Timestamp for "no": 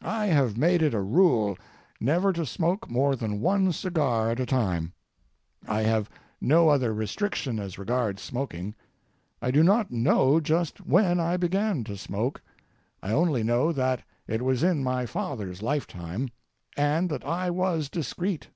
6.40-6.70